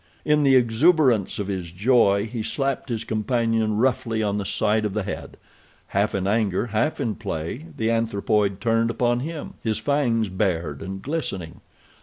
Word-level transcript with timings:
In 0.25 0.41
the 0.41 0.55
exuberance 0.55 1.37
of 1.37 1.45
his 1.47 1.71
joy 1.71 2.25
he 2.25 2.41
slapped 2.41 2.89
his 2.89 3.03
companion 3.03 3.77
roughly 3.77 4.23
on 4.23 4.37
the 4.39 4.45
side 4.45 4.83
of 4.83 4.93
the 4.93 5.03
head. 5.03 5.37
Half 5.89 6.15
in 6.15 6.25
anger, 6.25 6.65
half 6.73 6.99
in 6.99 7.13
play 7.13 7.67
the 7.77 7.91
anthropoid 7.91 8.59
turned 8.59 8.89
upon 8.89 9.19
him, 9.19 9.53
his 9.61 9.77
fangs 9.77 10.27
bared 10.27 10.81
and 10.81 11.03
glistening. 11.03 11.61